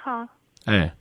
[0.00, 0.26] 好，
[0.64, 0.92] 哎，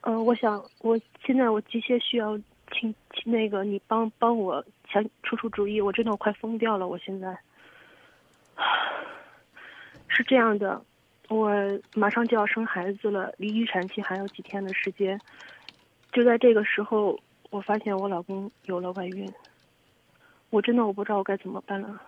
[0.00, 2.36] 呃，我想我现在我急切需要
[2.72, 7.38] 请请那个你帮帮我想出出主意，我真的我快疯掉了，我现在
[10.08, 10.82] 是这样的，
[11.28, 11.52] 我
[11.94, 15.20] 马上就要生孩子了，离预产期还有几天的时间，
[16.12, 17.16] 就在这个时候，
[17.50, 19.32] 我发现我老公有了外孕，
[20.50, 22.02] 我真的我不知道我该怎么办了。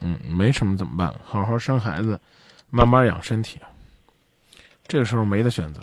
[0.00, 1.14] 嗯，没什么怎么办？
[1.22, 2.18] 好好生孩子，
[2.70, 3.60] 慢慢养身体。
[4.86, 5.82] 这个时候没得选择。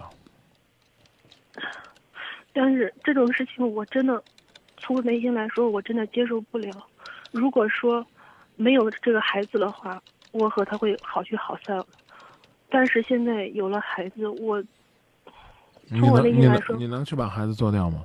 [2.54, 4.24] 但是这种事情我真的，
[4.78, 6.72] 从我内心来说，我真的接受不了。
[7.32, 8.06] 如果说
[8.56, 11.84] 没有这个孩子的话，我和他会好聚好散。
[12.70, 14.64] 但是现在有了孩子，我
[15.90, 18.04] 从我内心来说能你能去把孩子做掉吗？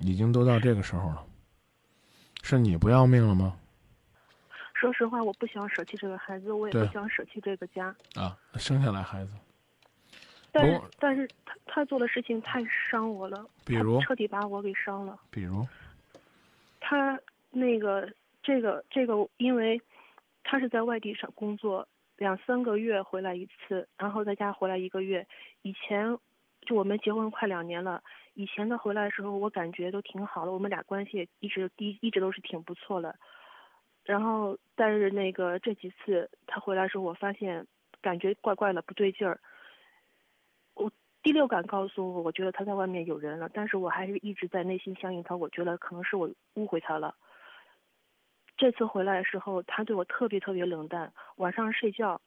[0.00, 1.24] 已经都到这个时候了，
[2.42, 3.56] 是你不要命了吗？
[4.78, 7.86] 说实话，我不想舍弃这个孩子，我也对不想舍弃这个家。
[8.14, 9.32] 啊，生下来孩子，
[10.52, 15.18] 但是不，但是他他做的事情太伤我了，比如彻底把我给伤了。
[15.30, 15.66] 比如，
[16.78, 17.18] 他
[17.50, 18.06] 那个
[18.42, 19.80] 这个这个，因为
[20.44, 25.26] 他是在外地上工作，两三个月回来一次，然后在家回来一个月。
[25.62, 26.18] 以前
[26.66, 28.02] 就我们结婚快两年了，
[28.34, 33.16] 以前他回来的时候，我感觉都挺好的，我们俩关系一直一一直都是挺不错的。
[34.06, 37.66] 然后，但是那个这几次他回来的时候，我发现
[38.00, 39.40] 感觉怪怪的，不对劲儿。
[40.74, 40.88] 我
[41.24, 47.16] 第六感告诉我，我觉得他在外面有人了，但是我还是一直在内心相信他，我觉得可能是我误会他了。
[48.56, 52.20] 这次回来的时候，他对我特别特别冷淡，晚上睡觉，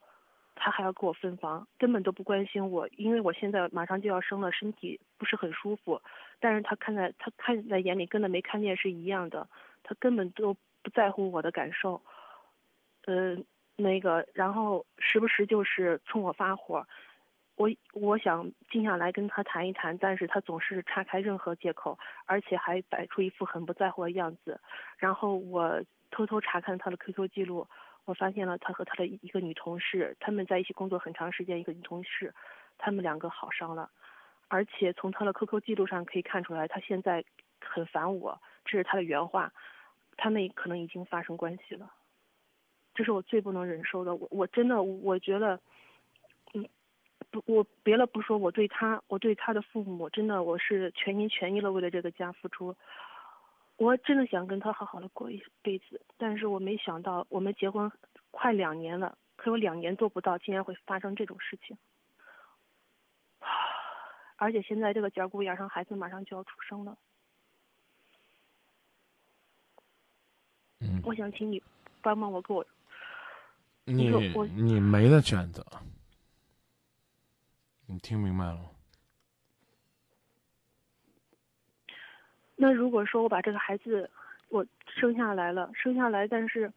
[0.55, 6.01] 他还要跟我分房，根本都不关心我，因为我现在马上就要生了，身体不是很舒服，
[6.41, 9.47] 但是他看在他看在眼里，跟他没看见是一样的，
[9.81, 12.01] 他根本都不在乎我的感受，
[13.05, 13.37] 呃，
[13.75, 16.85] 那个，然后时不时就是冲我发火，
[17.55, 24.59] 我我想静下来跟他谈一谈，但是他总是岔开任何借口，而且还摆出一副很不在乎的样子。
[24.97, 27.67] 然后我偷偷查看他的 QQ 记录，
[28.05, 32.33] 我发现了他和他的一个女同事，他们在一起工作很长时间，一个女同事，
[32.77, 33.91] 他们两个好上了，
[34.47, 37.23] 而且从他的 QQ 记录上可以看出来，他现在
[37.61, 39.51] 很烦我，这是他的原话，
[40.21, 41.89] 他们可能已经发生关系了。
[42.93, 45.57] 这是我最不能忍受的，我我真的我觉得，
[46.53, 46.67] 嗯，
[47.31, 52.75] 不，我别的不说，我对他，我对他的父母，真的我是全心全意的为了这个家付出。
[53.77, 57.89] 我真的想跟他好好的过一辈子，但是我没想到我们结婚
[58.31, 61.77] 快两年了，可有两年做不到，竟然会发生这种事情。
[64.35, 66.97] 而且现在这个节骨眼上，孩子马上就要出生了，
[70.81, 71.61] 嗯，我想请你
[72.01, 72.65] 帮帮我，给我
[73.85, 75.65] 你我我你没得选择，
[77.87, 78.69] 你听明白了吗？
[82.55, 84.09] 那如果说我把这个孩子
[84.49, 86.71] 我生下来了，生下来，但是，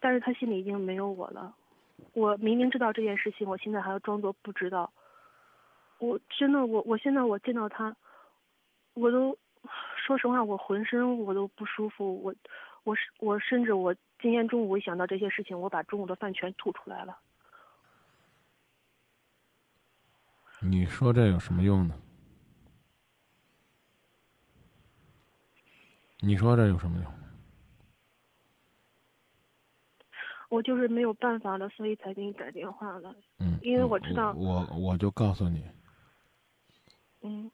[0.00, 1.54] 但是他心里已经没有我了。
[2.14, 4.90] 我明明知道这件事情，我现在还要装作不知道。
[5.98, 7.94] 我真的，我我现在我见到他，
[8.94, 9.38] 我都
[9.96, 12.22] 说实话，我浑身我都不舒服。
[12.22, 12.34] 我
[12.84, 17.18] 我是我甚至我今天中午一想到这些事情，我把中午的饭全吐出来了。
[20.60, 21.94] 你说这有什么用呢？
[26.20, 27.12] 你说这有什么用？
[30.48, 33.14] 我就是没有办法了，所以才给你打电话了。
[33.38, 35.64] 嗯，因为我知道我我我就告诉你，
[37.22, 37.50] 嗯，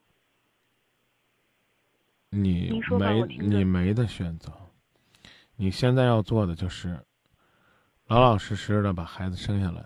[2.28, 4.52] 你没你没得选择，
[5.60, 7.04] 你现在要做的就是
[8.06, 9.84] 老老实实的把孩子生下来，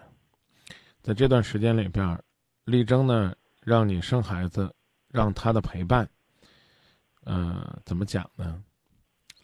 [1.00, 2.22] 在这段时间里边，
[2.64, 4.70] 力争呢让你生孩子，
[5.08, 6.06] 让他的陪伴，
[7.24, 8.62] 呃，怎么讲呢？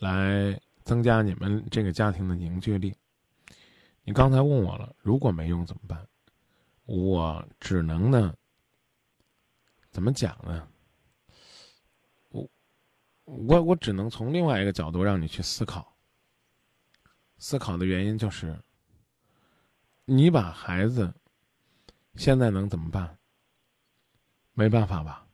[0.00, 2.94] 来增加你们这个家庭的凝聚力。
[4.04, 6.06] 你刚才问我了，如果没用怎么办？
[6.84, 8.34] 我只能呢，
[9.90, 10.68] 怎么讲呢？
[12.28, 12.46] 我
[13.24, 15.90] 我我只能从另外一个角度让你去思考。
[17.38, 18.58] 思考的原因就是，
[20.04, 21.14] 你把孩子
[22.16, 23.16] 现在能怎么办？
[24.54, 25.24] 没办法吧？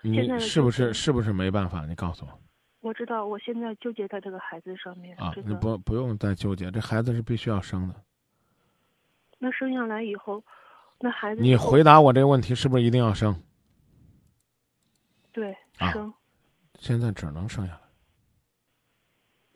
[0.00, 1.86] 你是不是是是不是没办法？
[1.86, 2.40] 你告诉我
[2.80, 5.16] 我知道，我现在纠结在这个孩子上面。
[5.18, 5.32] 啊！
[5.34, 7.94] 这个你不不用再纠结，这孩子是必须要生的。
[9.38, 10.44] 那生下来以后，
[11.00, 13.42] 那孩子你回答我这个问题，是不是一定要生？
[15.32, 16.12] 对啊生，
[16.78, 17.80] 现在只能生下来。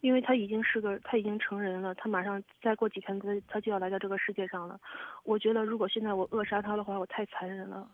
[0.01, 4.81] 因为他已经是个，他已经成人了，他马上再过几天他他就要来到这个世界上了。
[5.25, 7.91] 我觉得如果现在我扼杀他的话，我太残忍了。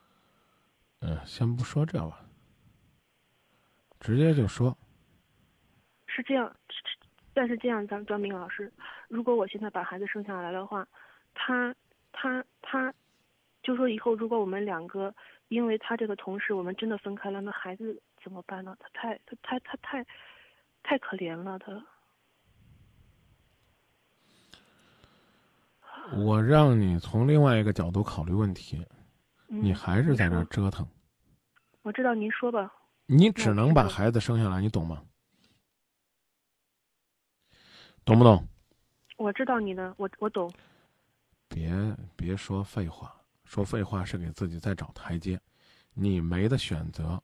[1.00, 2.20] 嗯，先不说这吧，
[4.00, 4.76] 直接就说。
[6.06, 6.54] 是这样，
[7.32, 8.70] 但是这样，张张明老师，
[9.08, 10.86] 如果我现在把孩子生下来的话，
[11.34, 11.74] 他
[12.12, 12.92] 他他，
[13.62, 15.14] 就说以后如果我们两个
[15.48, 18.76] 因为他这个同事我们真的分开了，那孩子怎么办呢？
[18.78, 20.06] 他太他他他太
[20.82, 21.82] 太可怜了，他。
[26.12, 28.86] 我让你从另外一个角度考虑问题，
[29.46, 30.86] 你还是在那折腾。
[31.82, 32.72] 我知道，您说吧。
[33.06, 35.02] 你只能把孩子生下来，你懂吗？
[38.04, 38.46] 懂不懂？
[39.16, 40.52] 我知道你的，我我懂。
[41.48, 41.72] 别
[42.16, 43.14] 别说废话，
[43.44, 45.40] 说废话是给自己在找台阶。
[45.92, 47.22] 你没得选择，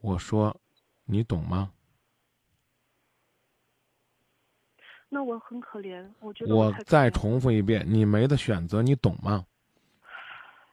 [0.00, 0.54] 我说，
[1.04, 1.70] 你懂吗？
[5.08, 6.54] 那我很可怜，我觉得。
[6.54, 9.44] 我再重复一遍，你没得选择，你懂吗？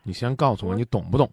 [0.04, 1.32] 你先告诉我，你懂不懂？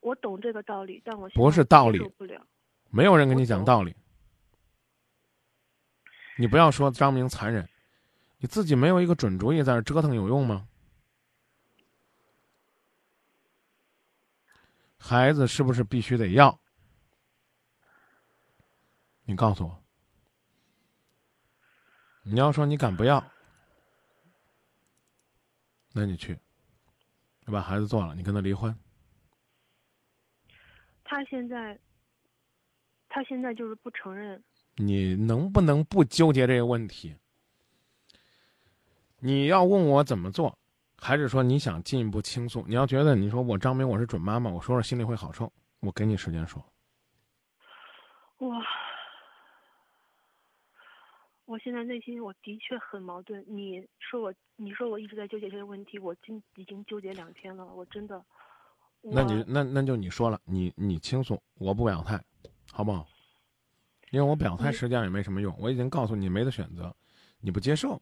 [0.00, 2.44] 我懂这个道理，但我不是道理，不了。
[2.88, 3.94] 没有人跟你讲道理。
[6.38, 7.68] 你不要说张明残忍，
[8.38, 10.66] 你自己没有一个准主意，在这折腾有用吗？
[14.96, 16.58] 孩子是不是必须得要？
[19.24, 19.79] 你告诉我。
[22.22, 23.24] 你要说你敢不要，
[25.92, 26.38] 那你去，
[27.44, 28.74] 你把孩子做了，你跟他离婚。
[31.02, 31.78] 他现在，
[33.08, 34.42] 他现在就是不承认。
[34.76, 37.16] 你能不能不纠结这个问题？
[39.18, 40.56] 你要问我怎么做，
[40.96, 42.64] 还是说你想进一步倾诉？
[42.68, 45.52] 你要觉得你说我张明我是准妈妈，我说说心里会好受。
[45.80, 46.64] 我给你时间说。
[48.38, 48.64] 哇。
[51.50, 53.44] 我现在内心我的确很矛盾。
[53.48, 57.66] 你说我，你说我一直在纠结这个问题，我今已经纠结两天了。
[57.74, 58.24] 我真的，
[59.00, 62.24] 那你那那就你说了，你你倾诉，我不表态，
[62.70, 63.04] 好不好？
[64.12, 65.52] 因为我表态实际上也没什么用。
[65.58, 66.94] 我已经告诉你没得选择，
[67.40, 68.00] 你不接受。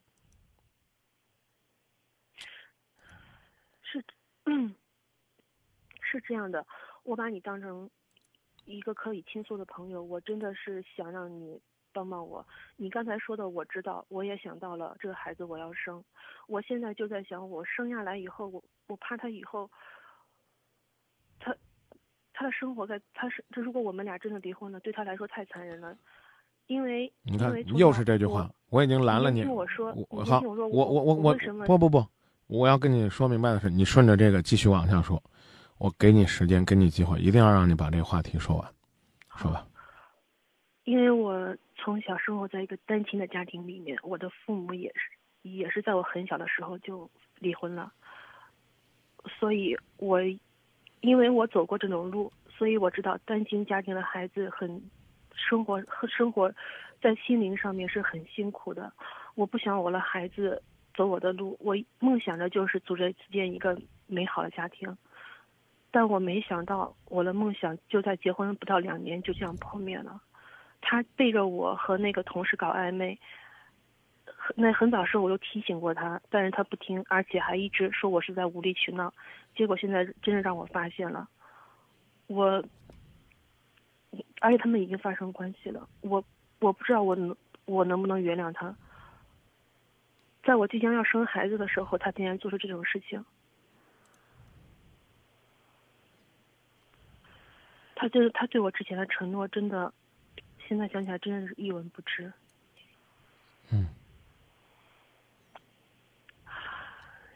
[3.81, 4.05] 是，
[4.45, 4.75] 嗯，
[6.03, 6.67] 是这样的。
[7.03, 7.89] 我把你当成
[8.67, 11.59] 一个可以倾诉的朋友，我真的是想让你。
[11.99, 12.47] 帮帮我！
[12.77, 16.03] 你刚才说的我知道，我也想到了这个孩子我要生，
[16.47, 19.69] 我现在就在想，我生下来以后，我我怕他以后，
[21.41, 21.53] 他
[22.33, 25.97] 他的生活在他是，这如果我们俩真的离婚了，对他来说太残忍了，
[26.69, 29.43] 因为你看又是这句话，我已经拦了你。
[29.43, 31.35] 听我说，我好，我我我我
[31.67, 32.07] 不不不，
[32.47, 35.21] 我要跟你说明白的是，你顺着这个继续往下说，
[35.79, 38.73] 我给你时间，给你机会，一定要让你把这个话题说完，
[39.37, 39.67] 说吧。
[40.85, 47.09] 因为我从小生活在一个单亲的家庭里面，我的父母也是，也是在我很小的时候就
[47.39, 47.93] 离婚了，
[49.39, 50.21] 所以我，
[51.01, 54.83] 因为我走过这种路，所以我知道单亲家庭的孩子很，
[55.33, 56.53] 生活和生活，
[57.01, 58.93] 在心灵上面是很辛苦的。
[59.37, 60.61] 我不想我的孩子
[60.95, 64.99] 走我的路，我梦想着就是组织建一个美好的家庭，
[65.93, 70.21] 但我没想到我的梦想就在结婚不到两年就这样破灭了。
[70.81, 73.19] 他背着我和那个同事搞暧昧，
[74.55, 79.13] 那很早时候我就提醒过他，但是他不听，而且还一直说我是在无理取闹，
[79.55, 81.29] 结果现在真的让我发现了，
[82.27, 82.65] 我，
[84.41, 86.25] 而且他们已经发生关系了，我
[86.61, 88.75] 我不知道我能我能不能原谅他，
[90.45, 93.23] 在我即将要生孩子的时候，他竟然做出这种事情，
[97.95, 99.93] 他就是他对我之前的承诺真的。
[100.69, 102.31] 现在想起来，真的是一文不值。
[103.73, 103.89] 嗯。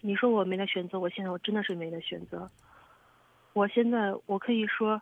[0.02, 2.50] 你说我没得选择，我现在我真的是没得选择。
[3.54, 5.00] 我现在我可以说，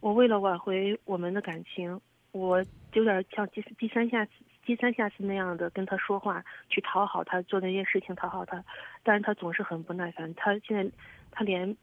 [0.00, 2.00] 我为了挽回我们的感情，
[2.32, 4.32] 我有点像第第三下次、
[4.64, 8.64] 第三下次那样的跟他说话，去讨好他，做那些事情讨好他，
[9.04, 10.34] 但是他总是很不耐烦。
[10.34, 10.90] 他现在
[11.30, 11.76] 他连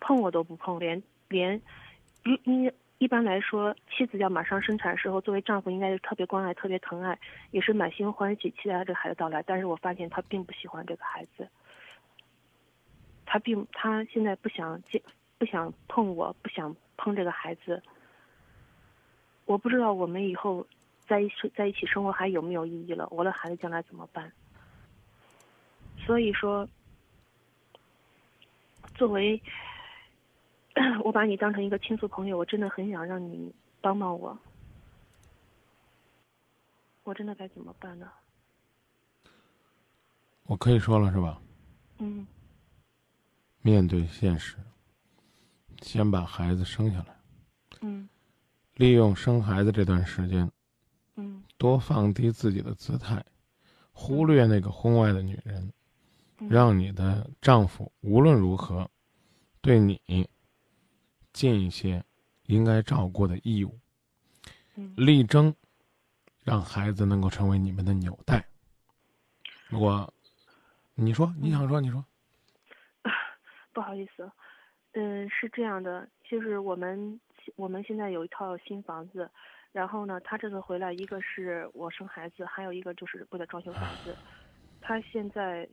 [0.00, 1.60] 碰我都不碰，连连
[2.24, 2.72] 你你。
[3.02, 7.18] 一般来说，妻子要马上生产的时候，作为丈夫应该是特别关爱、特别疼爱，
[7.50, 9.42] 也是满心欢喜期待这个孩子到来。
[9.42, 11.48] 但是我发现他并不喜欢这个孩子，
[13.26, 15.02] 他并他现在不想见、
[15.36, 17.82] 不想碰我、不想碰这个孩子。
[19.46, 20.64] 我不知道我们以后
[21.00, 23.08] 在一起在一起生活还有没有意义了？
[23.10, 24.30] 我的孩子将来怎么办？
[26.06, 26.68] 所以说，
[28.94, 29.42] 作为。
[31.04, 34.36] 我把你当成一个倾诉朋友，我真的很想让你帮帮我，
[37.04, 38.10] 我真的该怎么办呢？
[40.44, 41.40] 我可以说了是吧？
[41.98, 42.26] 嗯。
[43.60, 44.56] 面对现实，
[45.82, 47.16] 先把孩子生下来，
[47.80, 48.08] 嗯。
[48.74, 50.50] 利用生孩子这段时间，
[51.16, 51.42] 嗯。
[51.58, 53.24] 多放低自己的姿态，
[53.92, 55.72] 忽略那个婚外的女人，
[56.38, 56.48] 嗯。
[56.48, 58.90] 让你的丈夫无论如何
[59.60, 60.00] 对你
[61.32, 62.04] 尽一些
[62.46, 63.78] 应该照顾的义务，
[64.76, 65.54] 嗯力争
[66.42, 68.44] 让孩子能够成为你们的纽带。
[69.70, 70.12] 我，
[70.94, 72.04] 你说你想说你说，
[73.72, 74.30] 不好意思，
[74.92, 77.20] 嗯，是这样的，就是我们
[77.56, 79.30] 我们现在有一套新房子，
[79.72, 84.14] 然后呢，他这次回来，一个是我生孩子，还有一个就是为了装修房子。
[84.82, 85.66] 他现在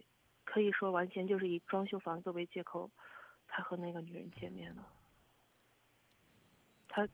[0.46, 2.90] 可以说完全就是以装修房子为借口，
[3.48, 4.88] 才和那个女人见面了。
[6.90, 7.08] 他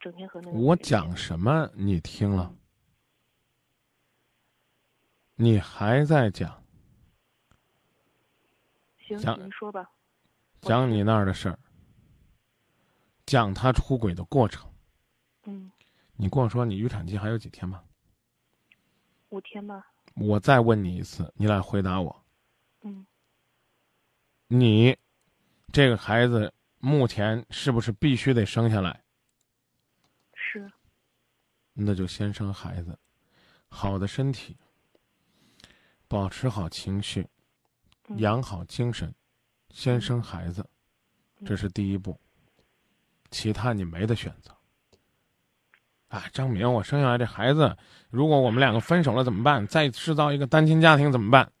[0.00, 2.54] 整天和那个我讲什么你听了？
[5.36, 6.62] 你还在讲
[8.98, 9.90] 行，讲您说吧。
[10.60, 11.58] 讲你那儿的事儿，
[13.24, 14.70] 讲他出轨的过程。
[15.44, 15.72] 嗯，
[16.12, 17.82] 你跟我说你预产期还有几天吧？
[19.30, 19.86] 五天吧。
[20.16, 22.24] 我再问你一次，你来回答我。
[22.82, 23.06] 嗯，
[24.48, 24.94] 你
[25.72, 29.02] 这个孩子目前是不是必须得生下来？
[31.80, 31.84] 是。
[31.84, 32.98] 那就先生孩子，
[33.68, 34.56] 好的身体，
[36.06, 37.26] 保持好情绪，
[38.08, 39.14] 嗯养好精神，
[39.70, 40.64] 先生孩子，
[41.38, 42.20] 嗯这是第一步。
[43.30, 44.54] 其他你没得选择。
[46.08, 47.76] 啊，张明，我生下来这孩子，
[48.10, 49.66] 如果我们两个分手了怎么办？
[49.66, 51.52] 再制造一个单亲家庭怎么办？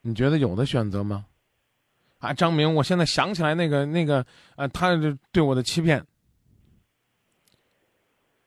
[0.00, 1.26] 你觉得有的选择吗？
[2.18, 6.06] 啊，张明，我现在想起来那个那个，呃，他这对我的欺骗。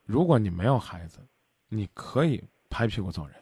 [0.03, 1.19] 如果你没有孩子，
[1.69, 3.35] 你可以拍屁股走人。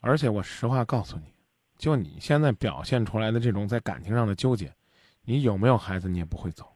[0.00, 1.32] 而且我实话告诉你，
[1.78, 4.74] 就你现在表现出来的这种在感情上的纠结，
[5.22, 6.70] 你有没有孩子你也不会走。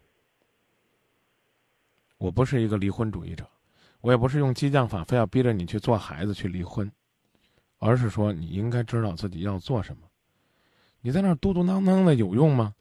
[2.16, 3.48] 我不是一个离婚主义者，
[4.00, 6.90] 我也不是用激将法非要逼着你去做孩子去离婚，
[7.78, 10.02] 而是说你应该知道自己要做什么。
[11.00, 12.74] 你在那嘟嘟囔囔的有用吗？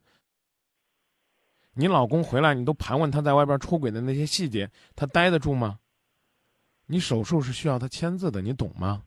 [1.74, 5.78] 你老公回来，你都盘问他在外边出轨的那些细节，他待得住吗？
[6.88, 9.04] 你手术是需要他签字的，你懂吗？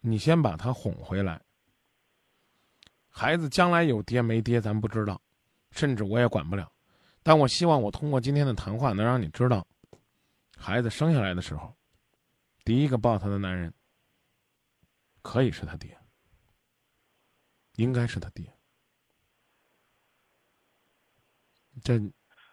[0.00, 1.42] 你先把他哄回来。
[3.08, 5.20] 孩子将来有爹没爹，咱不知道，
[5.70, 6.70] 甚至我也管不了。
[7.22, 9.66] 但我希望我通过今天的谈话，能让你知道，
[10.58, 11.74] 孩子生下来的时候，
[12.64, 13.72] 第一个抱他的男人，
[15.22, 15.98] 可以是他爹，
[17.76, 18.52] 应该是他爹。
[21.82, 21.98] 这，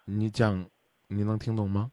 [0.05, 0.69] 你讲，
[1.07, 1.91] 你能听懂吗？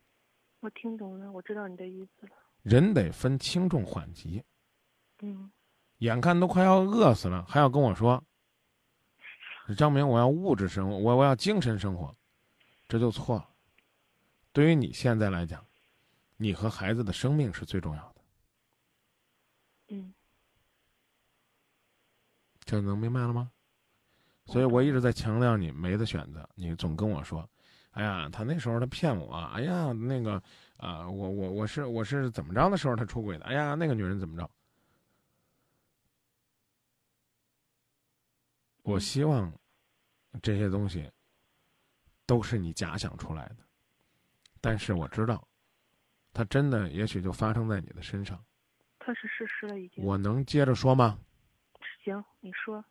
[0.60, 2.32] 我听懂了，我知道你的意思了。
[2.62, 4.42] 人得分轻重缓急。
[5.20, 5.50] 嗯
[5.98, 8.22] 眼看都快要饿死了，还要跟我说
[9.76, 12.14] ：“张明，我要物质生活，我我要精神生活。”
[12.86, 13.48] 这就错了。
[14.52, 15.64] 对于你现在来讲，
[16.36, 18.20] 你和孩子的生命是最重要的，
[19.88, 20.14] 嗯
[22.64, 23.50] 这能明白了吗？
[24.46, 26.48] 所以我一直在强调你没得选择。
[26.54, 27.48] 你总跟我说
[27.92, 30.42] ：“哎呀，他那时候他骗我，哎呀，那个
[30.76, 33.44] 啊、我我我是我是怎么着的时候他出轨的？
[33.46, 34.48] 哎呀，那个女人怎么着？”
[38.82, 39.52] 我希望
[40.40, 41.10] 这些东西
[42.24, 43.56] 都是你假想出来的，
[44.60, 45.46] 但是我知道，
[46.32, 48.42] 它真的也许就发生在你的身上。
[48.98, 50.04] 它是事实了，已经。
[50.04, 51.18] 我能接着说吗？
[52.04, 52.84] 行，你说，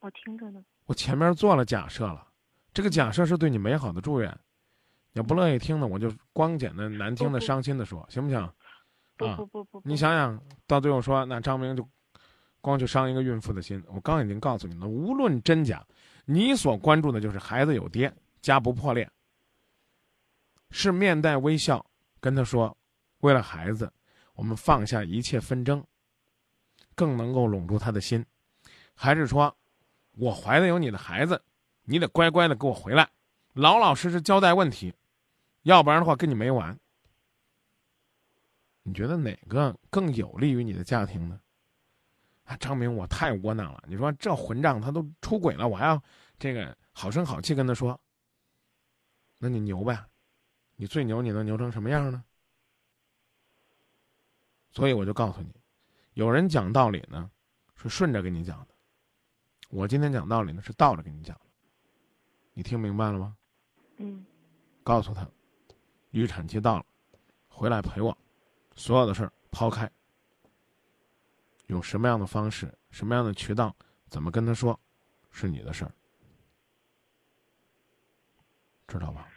[0.00, 0.64] 我听着呢。
[0.86, 2.27] 我前面做了假设了，
[2.78, 4.38] 这个假设是对你美好的祝愿。
[5.14, 8.52] 要不乐意听呢，我就光简单、难听的、伤心的说，行不行？
[9.16, 11.84] 不啊不不不，不你想想到最后说，那张明就
[12.60, 13.82] 光去伤一个孕妇的心。
[13.88, 15.84] 我刚已经告诉你了，无论真假，
[16.24, 19.10] 你所关注的就是孩子有爹，家不破裂，
[20.70, 21.84] 是面带微笑
[22.20, 22.78] 跟他说，
[23.22, 23.92] 为了孩子，
[24.34, 25.84] 我们放下一切纷争，
[26.94, 28.24] 更能够拢住他的心，
[28.94, 29.52] 还是说，
[30.12, 31.42] 我怀的有你的孩子，
[31.88, 33.08] 你得乖乖的给我回来，
[33.54, 34.92] 老老实实交代问题，
[35.62, 36.78] 要不然的话跟你没完。
[38.82, 41.40] 你觉得哪个更有利于你的家庭呢？
[42.44, 43.82] 啊，张明，我太窝囊了。
[43.86, 46.02] 你说这混账他都出轨了，我还要
[46.38, 47.98] 这个好声好气跟他说，
[49.38, 49.98] 那你牛呗？
[50.76, 52.22] 你最牛，你能牛成什么样呢？
[54.72, 55.54] 所以我就告诉你，
[56.12, 57.30] 有人讲道理呢，
[57.76, 58.74] 是顺着跟你讲的；
[59.70, 61.47] 我今天讲道理呢，是倒着跟你讲的。
[62.58, 63.36] 你听明白了吗？
[63.98, 64.26] 嗯
[64.82, 65.24] 告诉他，
[66.10, 66.84] 预产期到了，
[67.48, 68.18] 回来陪我，
[68.74, 69.88] 所有的事儿抛开。
[71.68, 73.76] 用什么样的方式、什么样的渠道，
[74.08, 74.76] 怎么跟他说，
[75.30, 75.92] 是你的事儿，
[78.88, 79.28] 知道吧？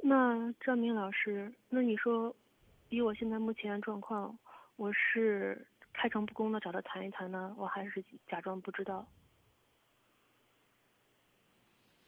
[0.00, 2.32] 那张明老师，那你说，
[2.88, 4.38] 以我现在目前状况，
[4.76, 9.04] 我是开诚布公的找他谈一谈呢，我还是假装不知道？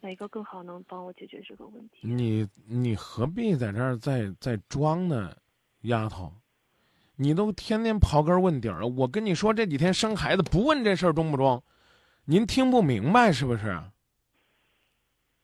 [0.07, 2.07] 哪个更好能帮我解决这个问题？
[2.07, 5.35] 你你何必在这儿再再装呢，
[5.81, 6.31] 丫头？
[7.17, 11.61] 你都天天刨根问底儿了，我跟你说这几天生孩子不问这事儿中不中，
[12.23, 13.77] 您听不明白是不是？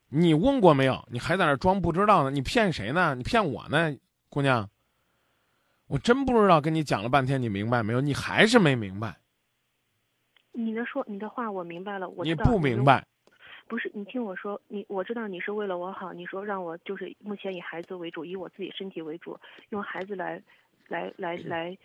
[0.08, 1.06] 你问过没有？
[1.12, 2.32] 你还在那装不知道呢？
[2.32, 3.16] 你骗谁呢？
[3.16, 3.94] 你骗我呢，
[4.30, 4.70] 姑娘？
[5.88, 8.00] 我真不知道，跟你讲了半天，你明白没有？
[8.00, 9.18] 你还是没明白。
[10.54, 13.06] 你的说你的话我明白了，我你不明白。
[13.74, 19.36] 不是你听我说，你我知道你是为了我好，你说让我就是目前以孩子为主，以我自己身体为主，
[19.70, 20.40] 用孩子来。
[20.90, 21.78] 来来来，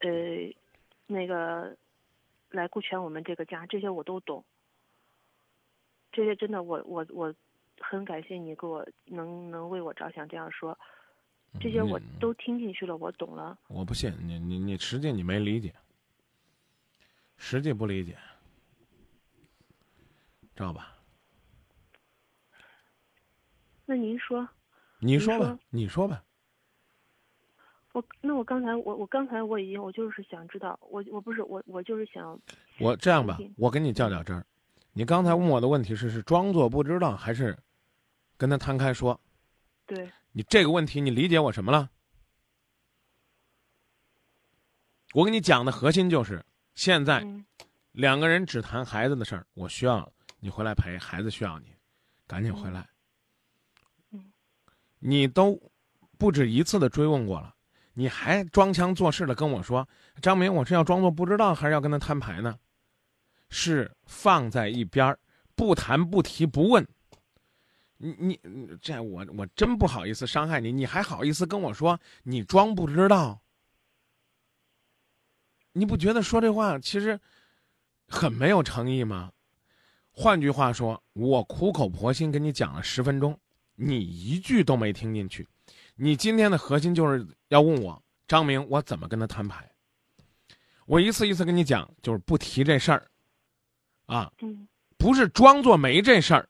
[0.00, 0.10] 呃，
[1.06, 1.74] 那个，
[2.50, 4.44] 来顾全我们这个家，这些我都懂。
[6.10, 7.32] 这些真的，我我我
[7.78, 10.76] 很感谢你给我能能为我着想这样说，
[11.60, 13.56] 这些我都听进去了，我懂了。
[13.68, 15.72] 我不信你你你实际你没理解，
[17.36, 18.18] 实际不理解，
[20.56, 20.93] 知道吧？
[23.86, 24.48] 那您说？
[24.98, 26.24] 你说吧，你说吧。
[27.92, 32.38] 我那我刚才我我刚才我已经我就是想知道我我不是我我就是想，
[32.80, 34.44] 我这样吧，我跟你较较真儿，
[34.92, 37.56] 你刚才问我的问题是是装作不知道还是
[38.36, 39.20] 跟他摊开说？
[39.86, 40.10] 对。
[40.32, 41.88] 你这个问题你理解我什么了？
[45.12, 47.24] 我跟你讲的核心就是现在
[47.92, 50.10] 两个人只谈孩子的事儿，我需要
[50.40, 51.66] 你回来陪孩子，需要你
[52.26, 52.80] 赶紧回来。
[52.80, 52.93] 嗯。
[55.06, 55.60] 你都
[56.16, 57.54] 不止一次的追问过了。
[57.92, 59.86] 你还装腔作势的跟我说，
[60.22, 62.58] 张明，我是要装作不知道，还是要跟他摊牌呢？
[63.50, 65.18] 是放在一边儿
[65.54, 66.88] 不谈不提不问。
[67.98, 68.40] 你你
[68.80, 73.42] 这我我真不好意思伤害你，你还好意思跟我说你装不知道？
[75.72, 77.20] 你不觉得说这话其实
[78.08, 79.30] 很没有诚意吗？
[80.10, 83.38] 换句话说，我苦口婆心跟你讲了十分钟，
[83.74, 85.46] 你一句都没听进去。
[85.96, 89.70] 你今天的核心就是要问我张明，我怎么跟他摊牌？
[90.86, 93.10] 我一次一次跟你讲，就是不提这事儿，
[94.06, 94.32] 啊，
[94.98, 96.48] 不是装作没这事儿，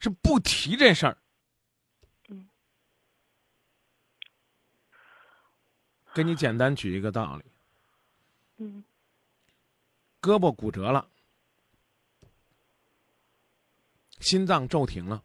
[0.00, 1.18] 是不提这事儿。
[2.28, 2.48] 嗯，
[6.14, 7.44] 给你简单举一个道理。
[8.56, 8.84] 嗯，
[10.22, 11.06] 胳膊骨折了，
[14.20, 15.22] 心脏骤停了。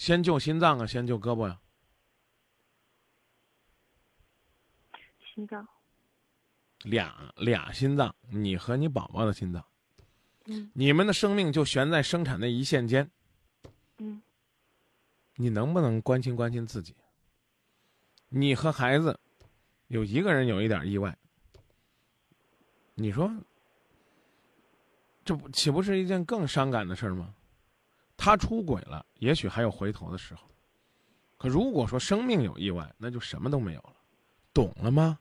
[0.00, 1.60] 先救心脏啊，先救胳膊呀。
[5.34, 5.68] 心脏。
[6.84, 9.62] 俩俩心脏，你和你宝宝的心脏。
[10.46, 10.70] 嗯。
[10.72, 13.10] 你们的生命就悬在生产的一线间。
[13.98, 14.22] 嗯。
[15.34, 16.96] 你能不能关心关心自己？
[18.30, 19.20] 你和孩子，
[19.88, 21.14] 有一个人有一点意外，
[22.94, 23.30] 你说，
[25.26, 27.34] 这不岂不是一件更伤感的事吗？
[28.22, 30.42] 他出轨了，也许还有回头的时候。
[31.38, 33.94] 可如果说生命有意外，那就什么都没有了，
[34.52, 35.18] 懂了吗？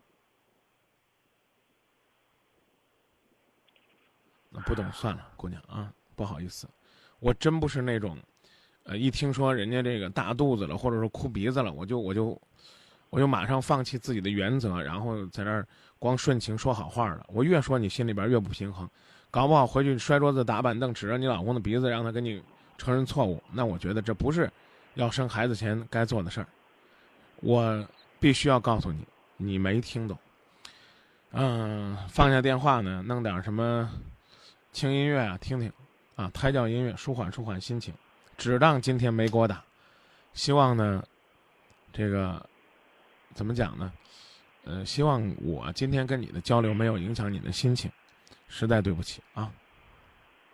[4.49, 6.67] 那不懂算了，姑娘啊，不好意思，
[7.19, 8.17] 我真不是那种，
[8.83, 12.37] 呃，一听说人家这个大肚子了，或者说哭鼻子了，我就我就
[13.09, 15.65] 我就马上放弃自己的原则，然后在那儿
[15.99, 17.25] 光顺情说好话了。
[17.29, 18.89] 我越说你心里边越不平衡，
[19.31, 22.43] 搞不好回去摔桌子打板凳，指着你老公的鼻子，让他跟你。
[22.79, 24.49] 承认错误，那我觉得这不是
[24.95, 26.47] 要生孩子前该做的事儿。
[27.41, 27.87] 我
[28.19, 29.05] 必须要告诉你，
[29.37, 30.17] 你没听懂。
[31.31, 33.87] 嗯，放下电话呢，弄点什么
[34.71, 35.71] 轻音乐啊，听听
[36.15, 37.93] 啊，胎教音乐，舒缓舒缓心情。
[38.37, 39.63] 只当今天没给我打。
[40.33, 41.03] 希望呢，
[41.93, 42.43] 这个
[43.33, 43.91] 怎么讲呢？
[44.63, 47.91] 呃，希望我今天跟你的交流没有影响你的心情。
[48.47, 49.51] 实在对不起啊。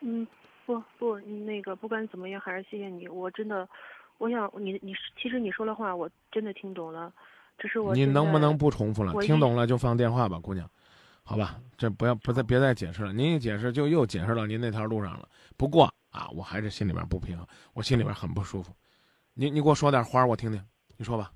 [0.01, 0.27] 嗯。
[0.65, 3.07] 不不，那个不管怎么样，还是谢谢你。
[3.07, 3.67] 我真的，
[4.17, 7.13] 我想你你其实你说的话，我真的听懂了，
[7.57, 7.93] 只是我。
[7.93, 9.13] 你能不能不重复了？
[9.21, 10.69] 听懂了就放电话吧，姑娘，
[11.23, 13.13] 好吧，这不要不再别再解释了。
[13.13, 15.27] 您一解释就又解释到您那条路上了。
[15.55, 18.73] 不过啊，我还是心里边不平衡，我心里边很不舒服。
[19.33, 20.63] 你你给我说点花我听听，
[20.97, 21.31] 你说吧。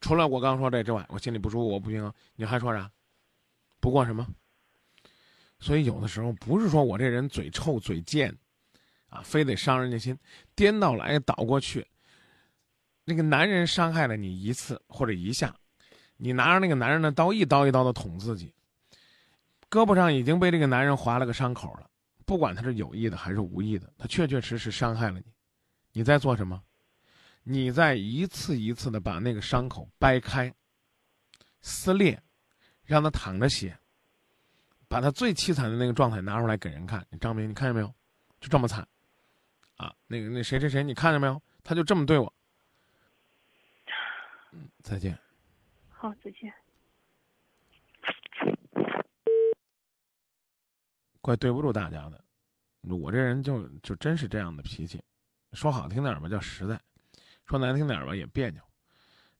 [0.00, 2.12] 除了我刚说这之外，我心里不舒服，我不平衡。
[2.36, 2.90] 你还说啥？
[3.80, 4.26] 不过什么？
[5.60, 8.36] 所以有的时候不是说我这人嘴臭嘴贱，
[9.08, 10.18] 啊，非得伤人家心，
[10.54, 11.86] 颠倒来倒过去。
[13.04, 15.54] 那个男人伤害了你一次或者一下，
[16.16, 18.52] 你拿着那个男人的刀一刀一刀的捅自己，
[19.70, 21.88] 胳膊上已经被这个男人划了个伤口了。
[22.26, 25.26] 不管他是有意的还是无意的，他确确实实伤害了你。
[25.92, 26.62] 你在做什么？
[27.42, 30.54] 你在一次一次的把那个伤口掰开、
[31.62, 32.22] 撕裂，
[32.84, 33.74] 让他淌着血，
[34.88, 37.06] 把他最凄惨的那个状态拿出来给人看。
[37.10, 37.94] 你张明，你看见没有？
[38.40, 38.86] 就这么惨
[39.76, 39.92] 啊！
[40.06, 41.40] 那个那谁谁谁，你看见没有？
[41.62, 42.32] 他就这么对我。
[44.52, 45.18] 嗯，再见。
[45.88, 46.52] 好，再见。
[51.20, 52.24] 怪对不住大家的，
[52.82, 55.02] 我这人就就真是这样的脾气，
[55.52, 56.80] 说好听点吧叫实在，
[57.44, 58.62] 说难听点吧也别扭。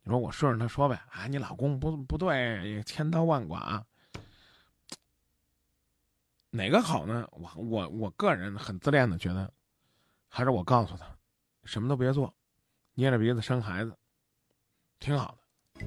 [0.03, 3.87] 你说我顺着他说呗，啊，你老公不不对，千刀万剐，
[6.51, 7.29] 哪个好呢？
[7.33, 9.53] 我我我个人很自恋的觉得，
[10.29, 11.07] 还是我告诉他，
[11.65, 12.35] 什么都别做，
[12.95, 13.95] 捏着鼻子生孩子，
[14.99, 15.87] 挺好的。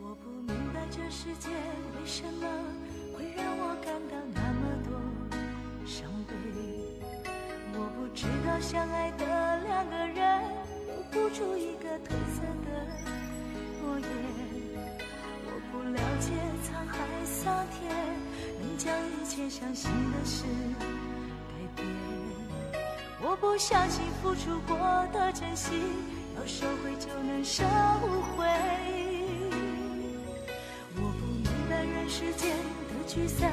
[0.00, 2.48] 我不明白这世界为什么
[3.14, 4.98] 会让我感到那么多
[5.86, 6.32] 伤悲，
[7.74, 10.42] 我不知道相爱的两个人，
[10.86, 12.68] 留不住一个褪色的
[13.82, 14.49] 诺言。
[15.72, 16.32] 不了解
[16.66, 17.94] 沧海桑田，
[18.60, 20.44] 能将一切相信的事
[21.48, 21.86] 改变。
[23.22, 24.76] 我不相信付出过
[25.12, 25.78] 的真心，
[26.36, 27.62] 要收回就能收
[28.36, 28.46] 回。
[30.96, 32.50] 我不明白人世间
[32.88, 33.50] 的聚散，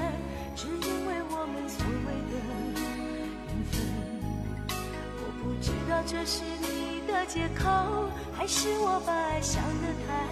[0.56, 2.34] 只因为我们所谓的
[2.74, 3.76] 缘分。
[5.20, 10.26] 我不知道这是你的借口，还是我把爱想得太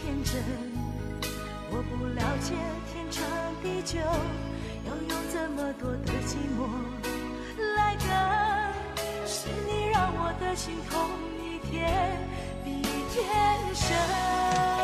[0.00, 0.65] 天真。
[2.14, 2.54] 了解
[2.92, 3.24] 天长
[3.62, 6.68] 地久要用这么多的寂寞
[7.76, 11.10] 来等是你让我的心痛
[11.42, 12.18] 一天
[12.64, 14.75] 比一天深。